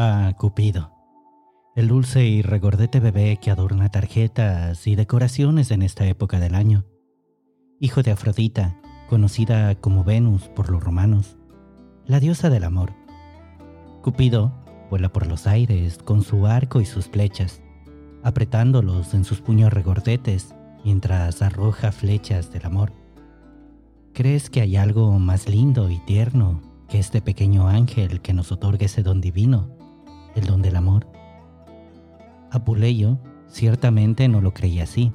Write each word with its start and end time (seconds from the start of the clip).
Ah, 0.00 0.32
Cupido. 0.38 0.92
El 1.74 1.88
dulce 1.88 2.24
y 2.24 2.40
regordete 2.40 3.00
bebé 3.00 3.36
que 3.38 3.50
adorna 3.50 3.88
tarjetas 3.88 4.86
y 4.86 4.94
decoraciones 4.94 5.72
en 5.72 5.82
esta 5.82 6.06
época 6.06 6.38
del 6.38 6.54
año. 6.54 6.84
Hijo 7.80 8.04
de 8.04 8.12
Afrodita, 8.12 8.80
conocida 9.08 9.74
como 9.74 10.04
Venus 10.04 10.42
por 10.50 10.70
los 10.70 10.84
romanos, 10.84 11.36
la 12.06 12.20
diosa 12.20 12.48
del 12.48 12.62
amor. 12.62 12.92
Cupido 14.00 14.52
vuela 14.88 15.12
por 15.12 15.26
los 15.26 15.48
aires 15.48 15.98
con 15.98 16.22
su 16.22 16.46
arco 16.46 16.80
y 16.80 16.84
sus 16.84 17.08
flechas, 17.08 17.60
apretándolos 18.22 19.14
en 19.14 19.24
sus 19.24 19.40
puños 19.40 19.72
regordetes 19.72 20.54
mientras 20.84 21.42
arroja 21.42 21.90
flechas 21.90 22.52
del 22.52 22.66
amor. 22.66 22.92
¿Crees 24.12 24.48
que 24.48 24.60
hay 24.60 24.76
algo 24.76 25.18
más 25.18 25.48
lindo 25.48 25.90
y 25.90 25.98
tierno 26.06 26.62
que 26.88 27.00
este 27.00 27.20
pequeño 27.20 27.66
ángel 27.66 28.20
que 28.20 28.32
nos 28.32 28.52
otorga 28.52 28.86
ese 28.86 29.02
don 29.02 29.20
divino? 29.20 29.76
El 30.34 30.46
don 30.46 30.62
del 30.62 30.76
amor. 30.76 31.06
Apuleyo 32.50 33.18
ciertamente 33.48 34.28
no 34.28 34.40
lo 34.40 34.54
creía 34.54 34.84
así. 34.84 35.12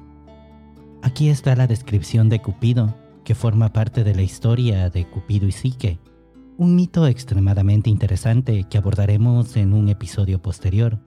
Aquí 1.01 1.29
está 1.29 1.55
la 1.55 1.67
descripción 1.67 2.29
de 2.29 2.41
Cupido, 2.41 2.95
que 3.23 3.35
forma 3.35 3.73
parte 3.73 4.03
de 4.03 4.15
la 4.15 4.21
historia 4.21 4.89
de 4.89 5.09
Cupido 5.09 5.47
y 5.47 5.51
Psique, 5.51 5.99
un 6.57 6.75
mito 6.75 7.07
extremadamente 7.07 7.89
interesante 7.89 8.65
que 8.65 8.77
abordaremos 8.77 9.55
en 9.55 9.73
un 9.73 9.89
episodio 9.89 10.41
posterior. 10.41 10.99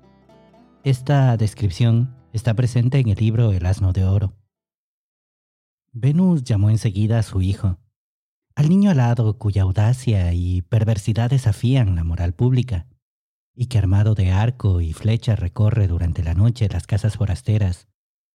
Esta 0.83 1.37
descripción 1.37 2.15
está 2.33 2.55
presente 2.55 2.99
en 2.99 3.09
el 3.09 3.17
libro 3.17 3.53
El 3.53 3.67
asno 3.67 3.93
de 3.93 4.05
oro. 4.05 4.35
Venus 5.93 6.45
llamó 6.45 6.71
enseguida 6.71 7.19
a 7.19 7.23
su 7.23 7.41
hijo, 7.41 7.79
al 8.55 8.69
niño 8.69 8.91
alado 8.91 9.39
cuya 9.39 9.63
audacia 9.63 10.33
y 10.33 10.63
perversidad 10.63 11.31
desafían 11.31 11.95
la 11.95 12.05
moral 12.05 12.35
pública 12.35 12.87
y 13.57 13.67
que 13.67 13.79
armado 13.79 14.15
de 14.15 14.31
arco 14.31 14.83
y 14.83 14.93
flecha 14.93 15.35
recorre 15.35 15.89
durante 15.89 16.23
la 16.23 16.35
noche 16.35 16.69
las 16.69 16.87
casas 16.87 17.17
forasteras, 17.17 17.89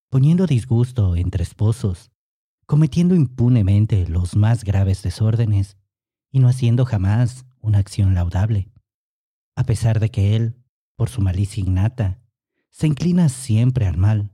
poniendo 0.09 0.47
disgusto 0.47 1.15
entre 1.15 1.43
esposos, 1.43 2.11
cometiendo 2.65 3.13
impunemente 3.13 4.07
los 4.07 4.35
más 4.35 4.63
graves 4.63 5.03
desórdenes 5.03 5.77
y 6.31 6.39
no 6.39 6.47
haciendo 6.49 6.85
jamás 6.85 7.45
una 7.59 7.77
acción 7.77 8.15
laudable, 8.15 8.71
a 9.55 9.63
pesar 9.63 9.99
de 9.99 10.09
que 10.09 10.35
él, 10.35 10.55
por 10.95 11.09
su 11.09 11.21
malicia 11.21 11.63
innata, 11.63 12.19
se 12.71 12.87
inclina 12.87 13.29
siempre 13.29 13.85
al 13.85 13.97
mal, 13.97 14.31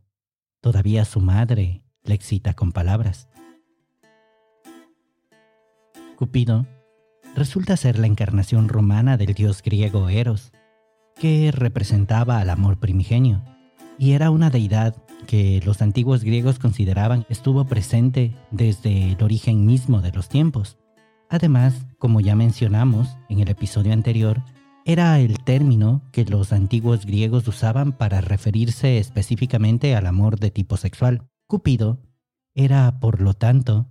todavía 0.61 1.03
su 1.03 1.19
madre 1.19 1.83
le 2.03 2.15
excita 2.15 2.53
con 2.53 2.71
palabras. 2.71 3.27
Cupido 6.15 6.65
resulta 7.35 7.75
ser 7.75 7.99
la 7.99 8.07
encarnación 8.07 8.69
romana 8.69 9.17
del 9.17 9.33
dios 9.33 9.61
griego 9.61 10.09
Eros, 10.09 10.51
que 11.19 11.51
representaba 11.51 12.39
al 12.39 12.49
amor 12.49 12.77
primigenio, 12.77 13.43
y 13.97 14.11
era 14.11 14.31
una 14.31 14.49
deidad 14.49 14.95
que 15.25 15.61
los 15.65 15.81
antiguos 15.81 16.23
griegos 16.23 16.59
consideraban 16.59 17.25
estuvo 17.29 17.65
presente 17.65 18.33
desde 18.51 19.11
el 19.11 19.23
origen 19.23 19.65
mismo 19.65 20.01
de 20.01 20.11
los 20.11 20.29
tiempos. 20.29 20.77
Además, 21.29 21.85
como 21.97 22.21
ya 22.21 22.35
mencionamos 22.35 23.17
en 23.29 23.39
el 23.39 23.49
episodio 23.49 23.93
anterior, 23.93 24.43
era 24.85 25.19
el 25.19 25.43
término 25.43 26.01
que 26.13 26.23
los 26.23 26.53
antiguos 26.53 27.05
griegos 27.05 27.47
usaban 27.47 27.91
para 27.91 28.21
referirse 28.21 28.99
específicamente 28.99 29.95
al 29.95 30.07
amor 30.07 30.39
de 30.39 30.51
tipo 30.51 30.77
sexual. 30.77 31.27
Cupido 31.45 31.99
era, 32.55 32.99
por 32.99 33.19
lo 33.19 33.33
tanto, 33.33 33.87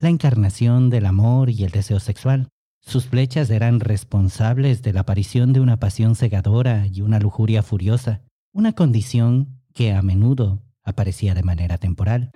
la 0.00 0.08
encarnación 0.08 0.88
del 0.88 1.04
amor 1.04 1.50
y 1.50 1.64
el 1.64 1.70
deseo 1.70 2.00
sexual. 2.00 2.48
Sus 2.88 3.04
flechas 3.04 3.50
eran 3.50 3.80
responsables 3.80 4.80
de 4.80 4.94
la 4.94 5.00
aparición 5.00 5.52
de 5.52 5.60
una 5.60 5.76
pasión 5.76 6.16
cegadora 6.16 6.86
y 6.90 7.02
una 7.02 7.20
lujuria 7.20 7.62
furiosa, 7.62 8.22
una 8.54 8.72
condición 8.72 9.60
que 9.74 9.92
a 9.92 10.00
menudo 10.00 10.62
aparecía 10.84 11.34
de 11.34 11.42
manera 11.42 11.76
temporal. 11.76 12.30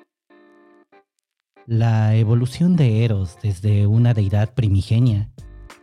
La 1.65 2.15
evolución 2.17 2.77
de 2.77 3.03
Eros 3.03 3.39
desde 3.43 3.87
una 3.87 4.13
deidad 4.13 4.53
primigenia 4.53 5.31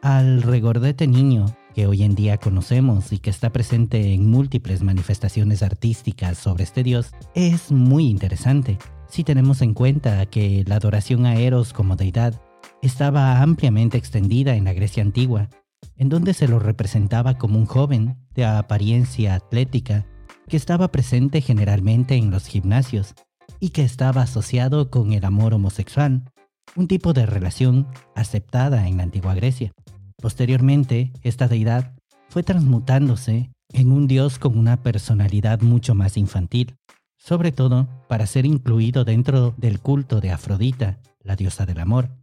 al 0.03 0.43
regordete 0.43 1.07
niño 1.07 1.47
que 1.73 1.87
hoy 1.87 2.03
en 2.03 2.13
día 2.13 2.37
conocemos 2.37 3.11
y 3.11 3.17
que 3.17 3.31
está 3.31 3.51
presente 3.51 4.13
en 4.13 4.29
múltiples 4.29 4.83
manifestaciones 4.83 5.63
artísticas 5.63 6.37
sobre 6.37 6.65
este 6.65 6.83
dios 6.83 7.11
es 7.33 7.71
muy 7.71 8.05
interesante 8.05 8.77
si 9.07 9.23
tenemos 9.23 9.63
en 9.63 9.73
cuenta 9.73 10.23
que 10.27 10.63
la 10.67 10.75
adoración 10.75 11.25
a 11.25 11.37
Eros 11.37 11.73
como 11.73 11.95
deidad 11.95 12.39
estaba 12.81 13.41
ampliamente 13.41 13.97
extendida 13.97 14.55
en 14.55 14.63
la 14.65 14.73
Grecia 14.73 15.03
antigua, 15.03 15.49
en 15.95 16.09
donde 16.09 16.33
se 16.33 16.47
lo 16.47 16.59
representaba 16.59 17.37
como 17.37 17.59
un 17.59 17.65
joven 17.65 18.17
de 18.33 18.45
apariencia 18.45 19.35
atlética 19.35 20.05
que 20.47 20.57
estaba 20.57 20.91
presente 20.91 21.41
generalmente 21.41 22.15
en 22.15 22.31
los 22.31 22.47
gimnasios 22.47 23.13
y 23.59 23.69
que 23.69 23.83
estaba 23.83 24.21
asociado 24.21 24.89
con 24.89 25.13
el 25.13 25.25
amor 25.25 25.53
homosexual, 25.53 26.23
un 26.75 26.87
tipo 26.87 27.13
de 27.13 27.25
relación 27.25 27.87
aceptada 28.15 28.87
en 28.87 28.97
la 28.97 29.03
antigua 29.03 29.35
Grecia. 29.35 29.71
Posteriormente, 30.17 31.11
esta 31.21 31.47
deidad 31.47 31.93
fue 32.29 32.43
transmutándose 32.43 33.51
en 33.73 33.91
un 33.91 34.07
dios 34.07 34.39
con 34.39 34.57
una 34.57 34.81
personalidad 34.81 35.61
mucho 35.61 35.95
más 35.95 36.17
infantil, 36.17 36.75
sobre 37.17 37.51
todo 37.51 37.87
para 38.07 38.25
ser 38.25 38.45
incluido 38.45 39.03
dentro 39.03 39.53
del 39.57 39.79
culto 39.79 40.21
de 40.21 40.31
Afrodita, 40.31 40.99
la 41.21 41.35
diosa 41.35 41.65
del 41.65 41.79
amor. 41.79 42.18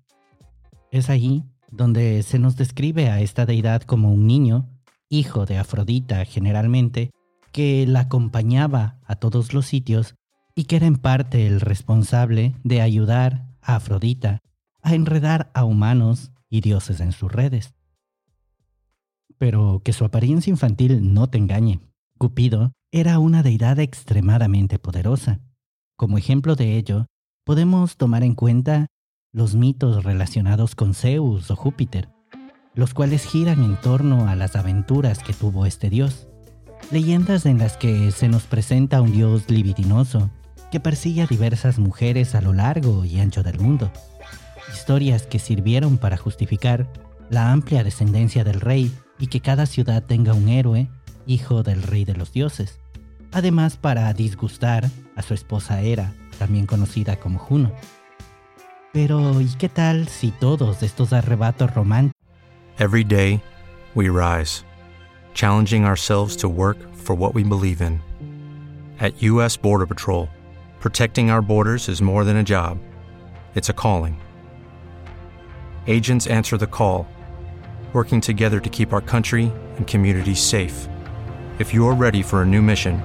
Es 0.97 1.11
ahí 1.11 1.45
donde 1.71 2.23
se 2.23 2.39
nos 2.39 2.57
describe 2.57 3.11
a 3.11 3.21
esta 3.21 3.45
deidad 3.45 3.83
como 3.83 4.11
un 4.11 4.27
niño, 4.27 4.71
hijo 5.11 5.45
de 5.45 5.59
Afrodita 5.59 6.25
generalmente, 6.25 7.11
que 7.53 7.87
la 7.87 8.01
acompañaba 8.01 8.99
a 9.05 9.17
todos 9.17 9.53
los 9.53 9.67
sitios 9.67 10.15
y 10.55 10.65
que 10.65 10.77
era 10.77 10.87
en 10.87 10.97
parte 10.97 11.47
el 11.47 11.61
responsable 11.61 12.55
de 12.65 12.81
ayudar 12.81 13.45
a 13.61 13.77
Afrodita 13.77 14.39
a 14.81 14.95
enredar 14.95 15.51
a 15.53 15.65
humanos 15.65 16.33
y 16.49 16.63
dioses 16.63 17.01
en 17.01 17.13
sus 17.13 17.31
redes. 17.31 17.75
Pero 19.37 19.83
que 19.85 19.93
su 19.93 20.07
apariencia 20.07 20.51
infantil 20.51 21.13
no 21.13 21.29
te 21.29 21.37
engañe. 21.37 21.81
Cupido 22.17 22.73
era 22.91 23.19
una 23.19 23.43
deidad 23.43 23.81
extremadamente 23.81 24.79
poderosa. 24.79 25.41
Como 25.95 26.17
ejemplo 26.17 26.57
de 26.57 26.79
ello, 26.79 27.05
podemos 27.45 27.99
tomar 27.99 28.23
en 28.23 28.35
cuenta 28.35 28.87
los 29.37 29.55
mitos 29.55 30.03
relacionados 30.03 30.75
con 30.75 30.95
Zeus 30.95 31.51
o 31.51 31.57
Júpiter, 31.57 32.09
los 32.75 32.95
cuales 32.95 33.27
giran 33.27 33.63
en 33.63 33.77
torno 33.77 34.31
a 34.31 34.35
las 34.35 34.57
aventuras 34.57 35.19
que 35.19 35.35
tuvo 35.35 35.67
este 35.67 35.91
dios. 35.91 36.27
Leyendas 36.91 37.45
en 37.45 37.59
las 37.59 37.77
que 37.77 38.11
se 38.13 38.29
nos 38.29 38.45
presenta 38.45 39.03
un 39.03 39.13
dios 39.13 39.51
libidinoso 39.51 40.31
que 40.73 40.81
persigue 40.81 41.21
a 41.21 41.27
diversas 41.27 41.79
mujeres 41.79 42.35
a 42.35 42.41
lo 42.41 42.55
largo 42.55 43.05
y 43.05 43.21
ancho 43.21 43.43
del 43.43 43.61
mundo. 43.61 43.93
Historias 44.73 45.27
que 45.27 45.39
sirvieron 45.39 45.99
para 45.99 46.17
justificar 46.17 46.91
la 47.29 47.53
amplia 47.53 47.85
descendencia 47.85 48.43
del 48.43 48.63
rey 48.63 48.91
y 49.19 49.27
que 49.27 49.41
cada 49.41 49.67
ciudad 49.67 50.03
tenga 50.03 50.33
un 50.33 50.49
héroe, 50.49 50.89
hijo 51.27 51.63
del 51.63 51.83
rey 51.83 52.07
de 52.07 52.15
los 52.15 52.33
dioses. 52.33 52.79
Además 53.33 53.77
para 53.77 54.11
disgustar 54.15 54.89
a 55.15 55.21
su 55.21 55.35
esposa 55.35 55.83
Hera, 55.83 56.15
también 56.39 56.65
conocida 56.65 57.17
como 57.17 57.39
Juno. 57.39 57.71
Pero 58.93 59.41
¿y 59.41 59.49
qué 59.59 59.69
tal 59.69 60.09
si 60.09 60.31
todos 60.31 60.83
estos 60.83 61.13
arrebatos 61.13 61.75
románticos? 61.75 62.17
Every 62.79 63.05
day, 63.05 63.43
we 63.95 64.09
rise, 64.09 64.65
challenging 65.35 65.85
ourselves 65.85 66.37
to 66.37 66.49
work 66.49 66.77
for 66.95 67.15
what 67.17 67.35
we 67.35 67.43
believe 67.43 67.81
in. 67.81 68.01
At 69.01 69.23
U.S. 69.23 69.57
Border 69.57 69.87
Patrol, 69.87 70.29
protecting 70.81 71.31
our 71.31 71.43
borders 71.43 71.89
is 71.89 72.03
more 72.03 72.25
than 72.25 72.37
a 72.37 72.45
job, 72.45 72.79
it's 73.55 73.71
a 73.71 73.73
calling. 73.73 74.21
Agents 75.87 76.27
answer 76.27 76.59
the 76.59 76.67
call, 76.67 77.07
working 77.93 78.21
together 78.21 78.61
to 78.61 78.69
keep 78.69 78.93
our 78.93 79.01
country 79.01 79.53
and 79.77 79.87
communities 79.87 80.43
safe. 80.43 80.89
If 81.59 81.73
you're 81.73 81.95
ready 81.95 82.23
for 82.23 82.43
a 82.43 82.47
new 82.47 82.61
mission, 82.61 83.03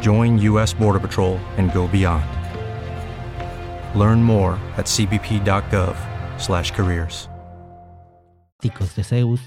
join 0.00 0.38
U.S. 0.38 0.72
Border 0.72 1.00
Patrol 1.00 1.38
and 1.56 1.72
go 1.72 1.88
beyond. 1.88 2.39
Learn 3.94 4.22
more 4.22 4.56
at 4.76 4.86
cbp.gov/careers. 4.86 7.30
de 8.96 9.04
Zeus 9.04 9.40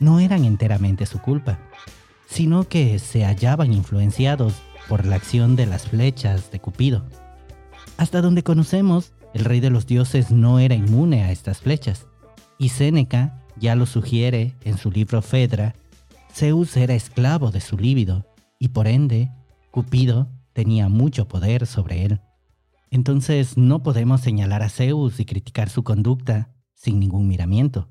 no 0.00 0.18
eran 0.20 0.44
enteramente 0.44 1.06
su 1.06 1.18
culpa, 1.20 1.58
sino 2.28 2.64
que 2.64 2.98
se 2.98 3.24
hallaban 3.24 3.72
influenciados 3.72 4.52
por 4.88 5.06
la 5.06 5.16
acción 5.16 5.56
de 5.56 5.64
las 5.66 5.88
flechas 5.88 6.50
de 6.50 6.60
Cupido. 6.60 7.06
Hasta 7.96 8.20
donde 8.20 8.42
conocemos, 8.42 9.14
el 9.32 9.46
rey 9.46 9.60
de 9.60 9.70
los 9.70 9.86
dioses 9.86 10.30
no 10.30 10.58
era 10.58 10.74
inmune 10.74 11.24
a 11.24 11.32
estas 11.32 11.60
flechas, 11.60 12.06
y 12.58 12.68
Séneca 12.68 13.40
ya 13.56 13.74
lo 13.74 13.86
sugiere 13.86 14.54
en 14.64 14.76
su 14.76 14.90
libro 14.90 15.22
Fedra, 15.22 15.74
Zeus 16.34 16.76
era 16.76 16.92
esclavo 16.94 17.50
de 17.50 17.62
su 17.62 17.78
líbido, 17.78 18.26
y 18.58 18.68
por 18.68 18.88
ende, 18.88 19.30
Cupido 19.70 20.28
tenía 20.52 20.90
mucho 20.90 21.28
poder 21.28 21.66
sobre 21.66 22.04
él. 22.04 22.20
Entonces 22.96 23.58
no 23.58 23.82
podemos 23.82 24.22
señalar 24.22 24.62
a 24.62 24.70
Zeus 24.70 25.20
y 25.20 25.26
criticar 25.26 25.68
su 25.68 25.84
conducta 25.84 26.54
sin 26.72 26.98
ningún 26.98 27.28
miramiento. 27.28 27.90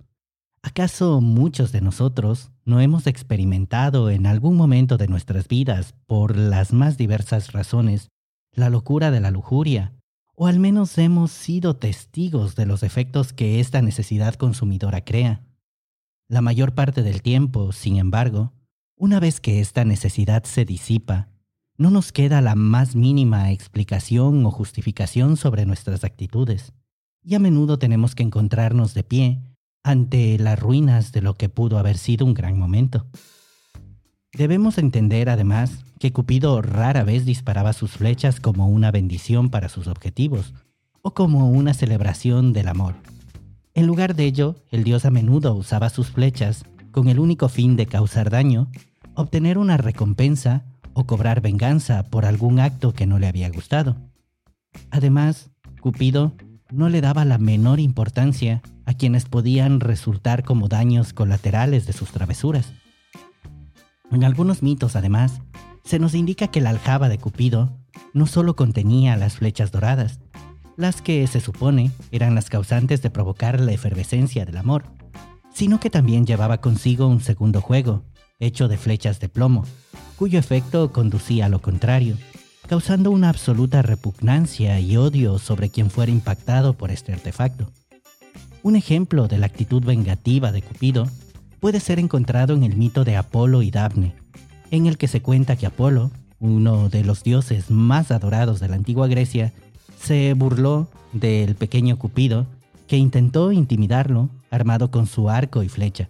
¿Acaso 0.64 1.22
muchos 1.22 1.72
de 1.72 1.80
nosotros 1.80 2.50
no 2.64 2.80
hemos 2.80 3.06
experimentado 3.06 4.10
en 4.10 4.26
algún 4.26 4.58
momento 4.58 4.98
de 4.98 5.08
nuestras 5.08 5.48
vidas, 5.48 5.94
por 6.08 6.36
las 6.36 6.74
más 6.74 6.98
diversas 6.98 7.52
razones, 7.52 8.10
la 8.52 8.72
locura 8.72 9.12
de 9.12 9.20
la 9.20 9.30
lujuria? 9.30 9.94
O 10.34 10.48
al 10.48 10.60
menos 10.60 10.98
hemos 10.98 11.30
sido 11.30 11.76
testigos 11.76 12.56
de 12.56 12.66
los 12.66 12.82
efectos 12.82 13.32
que 13.32 13.60
esta 13.60 13.84
necesidad 13.84 14.34
consumidora 14.34 15.02
crea. 15.02 15.46
La 16.28 16.42
mayor 16.42 16.74
parte 16.74 17.04
del 17.04 17.22
tiempo, 17.22 17.74
sin 17.74 17.98
embargo, 17.98 18.54
una 18.96 19.20
vez 19.20 19.40
que 19.40 19.60
esta 19.60 19.86
necesidad 19.86 20.46
se 20.46 20.66
disipa, 20.66 21.30
no 21.78 21.90
nos 21.90 22.12
queda 22.12 22.42
la 22.42 22.56
más 22.56 22.96
mínima 22.96 23.52
explicación 23.52 24.46
o 24.46 24.52
justificación 24.52 25.38
sobre 25.38 25.66
nuestras 25.66 26.04
actitudes, 26.04 26.74
y 27.24 27.36
a 27.36 27.40
menudo 27.40 27.80
tenemos 27.80 28.16
que 28.16 28.24
encontrarnos 28.24 28.94
de 28.94 29.04
pie 29.04 29.42
ante 29.84 30.38
las 30.40 30.60
ruinas 30.60 31.12
de 31.12 31.22
lo 31.22 31.36
que 31.36 31.50
pudo 31.50 31.78
haber 31.78 31.98
sido 31.98 32.26
un 32.26 32.34
gran 32.34 32.58
momento. 32.58 33.08
Debemos 34.34 34.78
entender 34.78 35.30
además 35.30 35.86
que 36.00 36.12
Cupido 36.12 36.62
rara 36.62 37.04
vez 37.04 37.26
disparaba 37.26 37.74
sus 37.74 37.92
flechas 37.92 38.40
como 38.40 38.68
una 38.68 38.92
bendición 38.92 39.50
para 39.50 39.70
sus 39.70 39.88
objetivos 39.88 40.54
o 41.02 41.14
como 41.14 41.50
una 41.50 41.74
celebración 41.74 42.52
del 42.52 42.68
amor. 42.68 42.96
En 43.74 43.88
lugar 43.88 44.16
de 44.16 44.26
ello, 44.26 44.56
el 44.72 44.84
dios 44.84 45.06
a 45.06 45.12
menudo 45.12 45.54
usaba 45.54 45.90
sus 45.90 46.10
flechas 46.10 46.66
con 46.92 47.08
el 47.08 47.20
único 47.20 47.50
fin 47.50 47.76
de 47.76 47.86
causar 47.86 48.30
daño, 48.30 48.70
obtener 49.14 49.58
una 49.58 49.78
recompensa 49.78 50.66
o 50.96 51.06
cobrar 51.06 51.42
venganza 51.42 52.04
por 52.04 52.26
algún 52.26 52.60
acto 52.60 52.94
que 52.94 53.06
no 53.06 53.20
le 53.20 53.28
había 53.28 53.50
gustado. 53.50 53.98
Además, 54.90 55.52
Cupido 55.82 56.34
no 56.72 56.90
le 56.90 57.02
daba 57.02 57.26
la 57.26 57.38
menor 57.38 57.80
importancia 57.80 58.64
a 58.86 58.94
quienes 58.94 59.26
podían 59.26 59.82
resultar 59.82 60.44
como 60.44 60.68
daños 60.68 61.14
colaterales 61.14 61.86
de 61.86 61.94
sus 61.94 62.10
travesuras. 62.12 62.74
En 64.12 64.24
algunos 64.24 64.64
mitos, 64.64 64.96
además, 64.96 65.42
se 65.84 66.00
nos 66.00 66.16
indica 66.16 66.48
que 66.48 66.62
la 66.62 66.72
aljaba 66.72 67.10
de 67.10 67.20
Cupido 67.20 67.78
no 68.14 68.26
solo 68.26 68.56
contenía 68.56 69.18
las 69.18 69.36
flechas 69.36 69.72
doradas, 69.72 70.20
las 70.78 71.02
que 71.02 71.26
se 71.28 71.42
supone 71.42 71.92
eran 72.12 72.36
las 72.36 72.50
causantes 72.50 73.02
de 73.02 73.10
provocar 73.10 73.60
la 73.60 73.74
efervescencia 73.74 74.46
del 74.46 74.58
amor, 74.58 74.86
sino 75.54 75.80
que 75.80 75.90
también 75.90 76.26
llevaba 76.26 76.62
consigo 76.62 77.08
un 77.08 77.22
segundo 77.22 77.62
juego, 77.62 78.04
hecho 78.40 78.68
de 78.68 78.78
flechas 78.78 79.20
de 79.20 79.30
plomo, 79.30 79.66
cuyo 80.18 80.40
efecto 80.40 80.92
conducía 80.92 81.46
a 81.46 81.50
lo 81.50 81.62
contrario, 81.62 82.18
causando 82.68 83.12
una 83.12 83.30
absoluta 83.30 83.82
repugnancia 83.82 84.80
y 84.80 84.98
odio 84.98 85.38
sobre 85.40 85.70
quien 85.70 85.90
fuera 85.90 86.12
impactado 86.12 86.74
por 86.74 86.92
este 86.92 87.14
artefacto. 87.14 87.72
Un 88.64 88.76
ejemplo 88.76 89.28
de 89.28 89.38
la 89.38 89.46
actitud 89.46 89.84
vengativa 89.84 90.52
de 90.52 90.62
Cupido 90.62 91.08
puede 91.60 91.80
ser 91.80 92.00
encontrado 92.00 92.54
en 92.56 92.64
el 92.64 92.76
mito 92.76 93.04
de 93.04 93.16
Apolo 93.16 93.62
y 93.62 93.72
Dafne, 93.72 94.16
en 94.72 94.88
el 94.88 94.98
que 94.98 95.08
se 95.08 95.22
cuenta 95.22 95.56
que 95.56 95.68
Apolo, 95.68 96.12
uno 96.40 96.90
de 96.90 97.04
los 97.04 97.24
dioses 97.24 97.70
más 97.70 98.12
adorados 98.12 98.60
de 98.60 98.70
la 98.70 98.76
antigua 98.76 99.08
Grecia, 99.08 99.54
se 100.00 100.34
burló 100.34 100.88
del 101.14 101.56
pequeño 101.56 101.98
Cupido, 101.98 102.48
que 102.88 102.98
intentó 102.98 103.52
intimidarlo 103.52 104.30
armado 104.52 104.92
con 104.92 105.08
su 105.08 105.30
arco 105.30 105.64
y 105.64 105.70
flecha. 105.70 106.10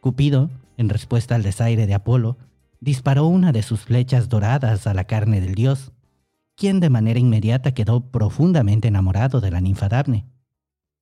Cupido, 0.00 0.50
en 0.76 0.88
respuesta 0.88 1.34
al 1.34 1.42
desaire 1.42 1.86
de 1.86 1.94
Apolo, 1.94 2.36
disparó 2.84 3.26
una 3.26 3.50
de 3.50 3.62
sus 3.62 3.80
flechas 3.80 4.28
doradas 4.28 4.86
a 4.86 4.92
la 4.92 5.04
carne 5.04 5.40
del 5.40 5.54
dios, 5.54 5.92
quien 6.54 6.80
de 6.80 6.90
manera 6.90 7.18
inmediata 7.18 7.72
quedó 7.72 8.10
profundamente 8.10 8.88
enamorado 8.88 9.40
de 9.40 9.50
la 9.50 9.62
ninfa 9.62 9.88
Dafne. 9.88 10.26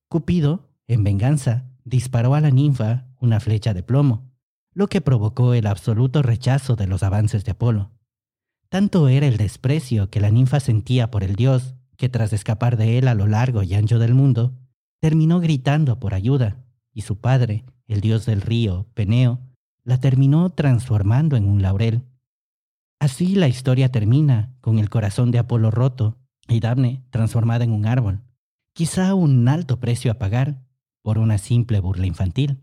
Cupido, 0.07 0.69
en 0.87 1.03
venganza, 1.03 1.65
disparó 1.83 2.35
a 2.35 2.41
la 2.41 2.51
ninfa 2.51 3.07
una 3.19 3.41
flecha 3.41 3.73
de 3.73 3.83
plomo, 3.83 4.31
lo 4.73 4.87
que 4.87 5.01
provocó 5.01 5.53
el 5.53 5.67
absoluto 5.67 6.21
rechazo 6.21 6.77
de 6.77 6.87
los 6.87 7.03
avances 7.03 7.43
de 7.43 7.51
Apolo. 7.51 7.91
Tanto 8.69 9.09
era 9.09 9.27
el 9.27 9.35
desprecio 9.35 10.09
que 10.09 10.21
la 10.21 10.31
ninfa 10.31 10.61
sentía 10.61 11.11
por 11.11 11.21
el 11.21 11.35
dios, 11.35 11.75
que 11.97 12.07
tras 12.07 12.31
escapar 12.31 12.77
de 12.77 12.97
él 12.97 13.09
a 13.09 13.13
lo 13.13 13.27
largo 13.27 13.61
y 13.61 13.73
ancho 13.73 13.99
del 13.99 14.13
mundo, 14.13 14.53
terminó 15.01 15.41
gritando 15.41 15.99
por 15.99 16.13
ayuda, 16.13 16.63
y 16.93 17.01
su 17.01 17.19
padre, 17.19 17.65
el 17.87 17.99
dios 17.99 18.25
del 18.25 18.39
río, 18.39 18.87
Peneo, 18.93 19.41
la 19.83 19.99
terminó 19.99 20.49
transformando 20.51 21.35
en 21.35 21.47
un 21.47 21.61
laurel. 21.61 22.03
Así 22.99 23.35
la 23.35 23.47
historia 23.47 23.91
termina 23.91 24.55
con 24.61 24.79
el 24.79 24.89
corazón 24.89 25.31
de 25.31 25.39
Apolo 25.39 25.71
roto 25.71 26.17
y 26.47 26.59
Dafne 26.59 27.03
transformada 27.09 27.63
en 27.63 27.71
un 27.71 27.85
árbol, 27.85 28.21
quizá 28.73 29.13
un 29.13 29.47
alto 29.47 29.79
precio 29.79 30.11
a 30.11 30.15
pagar 30.15 30.63
por 31.01 31.17
una 31.17 31.37
simple 31.37 31.79
burla 31.79 32.05
infantil. 32.05 32.61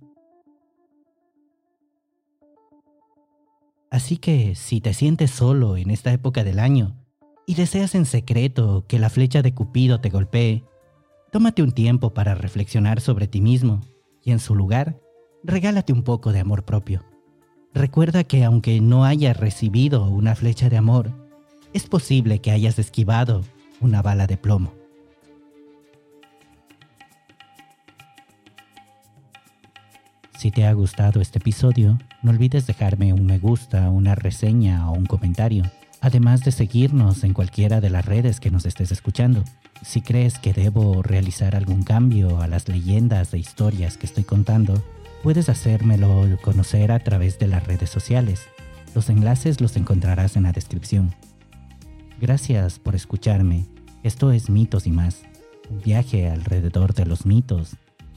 Así 3.91 4.17
que 4.19 4.55
si 4.55 4.81
te 4.81 4.95
sientes 4.95 5.31
solo 5.31 5.77
en 5.77 5.91
esta 5.91 6.13
época 6.13 6.45
del 6.45 6.59
año 6.59 6.97
y 7.45 7.55
deseas 7.55 7.95
en 7.95 8.07
secreto 8.07 8.85
que 8.87 9.01
la 9.01 9.11
flecha 9.11 9.43
de 9.43 9.53
Cupido 9.53 10.01
te 10.01 10.11
golpee, 10.11 10.65
tómate 11.33 11.63
un 11.63 11.73
tiempo 11.73 12.15
para 12.15 12.35
reflexionar 12.35 13.01
sobre 13.01 13.27
ti 13.27 13.41
mismo 13.41 13.81
y 14.23 14.31
en 14.31 14.39
su 14.39 14.55
lugar, 14.55 15.01
regálate 15.43 15.93
un 15.93 16.05
poco 16.05 16.33
de 16.33 16.41
amor 16.41 16.65
propio. 16.65 17.10
Recuerda 17.73 18.25
que 18.25 18.45
aunque 18.45 18.81
no 18.81 19.05
hayas 19.05 19.37
recibido 19.37 20.05
una 20.07 20.35
flecha 20.35 20.69
de 20.69 20.77
amor, 20.77 21.13
es 21.73 21.87
posible 21.87 22.41
que 22.41 22.51
hayas 22.51 22.79
esquivado 22.79 23.45
una 23.81 24.03
bala 24.03 24.27
de 24.27 24.37
plomo. 24.37 24.73
Si 30.37 30.51
te 30.51 30.67
ha 30.67 30.73
gustado 30.73 31.21
este 31.21 31.39
episodio, 31.39 31.99
no 32.23 32.31
olvides 32.31 32.67
dejarme 32.67 33.13
un 33.13 33.27
me 33.27 33.39
gusta, 33.39 33.91
una 33.91 34.15
reseña 34.15 34.91
o 34.91 34.95
un 34.95 35.07
comentario, 35.07 35.71
además 36.01 36.43
de 36.45 36.51
seguirnos 36.51 37.23
en 37.25 37.35
cualquiera 37.35 37.81
de 37.81 37.91
las 37.91 38.05
redes 38.07 38.41
que 38.41 38.51
nos 38.51 38.65
estés 38.65 38.91
escuchando. 38.91 39.45
Si 39.83 40.01
crees 40.01 40.39
que 40.39 40.55
debo 40.55 41.03
realizar 41.03 41.55
algún 41.55 41.83
cambio 41.83 42.41
a 42.41 42.49
las 42.49 42.69
leyendas 42.69 43.33
e 43.33 43.39
historias 43.39 43.97
que 43.97 44.07
estoy 44.07 44.25
contando, 44.25 44.83
puedes 45.23 45.49
hacérmelo 45.49 46.27
conocer 46.43 46.93
a 46.93 46.99
través 46.99 47.39
de 47.39 47.47
las 47.47 47.67
redes 47.67 47.91
sociales. 47.91 48.49
Los 48.95 49.09
enlaces 49.09 49.61
los 49.61 49.77
encontrarás 49.77 50.37
en 50.37 50.45
la 50.45 50.53
descripción. 50.53 51.15
Gracias 52.21 52.79
por 52.79 52.95
escucharme. 52.95 53.67
Esto 54.03 54.33
es 54.33 54.51
Mitos 54.51 54.87
y 54.87 54.91
más, 54.91 55.23
un 55.71 55.81
viaje 55.81 56.29
alrededor 56.29 56.95
de 56.95 57.07
los 57.07 57.27
mitos, 57.27 57.77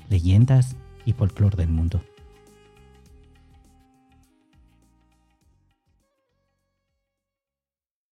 leyendas 0.09 0.75
y 1.05 1.13
folclore 1.13 1.57
del 1.57 1.69
mundo. 1.69 2.01